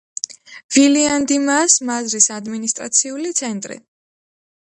ვილიანდიმაას 0.75 1.75
მაზრის 1.89 2.29
ადმინისტრაციული 2.37 3.35
ცენტრი. 3.41 3.77